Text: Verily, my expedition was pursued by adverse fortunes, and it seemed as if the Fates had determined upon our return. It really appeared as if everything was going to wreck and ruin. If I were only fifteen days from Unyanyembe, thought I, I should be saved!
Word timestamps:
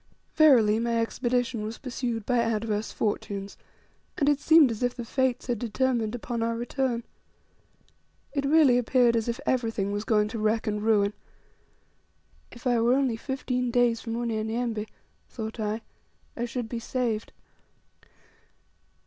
Verily, 0.33 0.79
my 0.79 0.97
expedition 0.99 1.63
was 1.63 1.77
pursued 1.77 2.25
by 2.25 2.39
adverse 2.39 2.91
fortunes, 2.91 3.55
and 4.17 4.27
it 4.27 4.39
seemed 4.39 4.71
as 4.71 4.81
if 4.81 4.95
the 4.95 5.05
Fates 5.05 5.45
had 5.45 5.59
determined 5.59 6.15
upon 6.15 6.41
our 6.41 6.57
return. 6.57 7.03
It 8.33 8.43
really 8.43 8.79
appeared 8.79 9.15
as 9.15 9.27
if 9.27 9.39
everything 9.45 9.91
was 9.91 10.03
going 10.03 10.27
to 10.29 10.39
wreck 10.39 10.65
and 10.65 10.81
ruin. 10.81 11.13
If 12.51 12.65
I 12.65 12.81
were 12.81 12.95
only 12.95 13.15
fifteen 13.15 13.69
days 13.69 14.01
from 14.01 14.15
Unyanyembe, 14.15 14.87
thought 15.29 15.59
I, 15.59 15.81
I 16.35 16.45
should 16.45 16.67
be 16.67 16.79
saved! 16.79 17.31